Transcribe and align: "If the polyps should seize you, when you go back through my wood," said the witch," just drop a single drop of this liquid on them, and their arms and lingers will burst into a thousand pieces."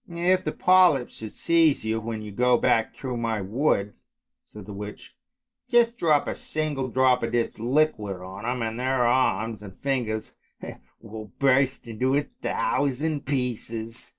"If 0.34 0.46
the 0.46 0.52
polyps 0.52 1.16
should 1.16 1.32
seize 1.34 1.84
you, 1.84 2.00
when 2.00 2.22
you 2.22 2.32
go 2.32 2.56
back 2.56 2.94
through 2.94 3.18
my 3.18 3.42
wood," 3.42 3.92
said 4.42 4.64
the 4.64 4.72
witch," 4.72 5.14
just 5.68 5.98
drop 5.98 6.26
a 6.26 6.34
single 6.34 6.88
drop 6.88 7.22
of 7.22 7.32
this 7.32 7.58
liquid 7.58 8.22
on 8.24 8.44
them, 8.44 8.62
and 8.66 8.80
their 8.80 9.06
arms 9.06 9.60
and 9.60 9.76
lingers 9.84 10.32
will 10.98 11.26
burst 11.38 11.86
into 11.86 12.14
a 12.14 12.22
thousand 12.22 13.26
pieces." 13.26 14.14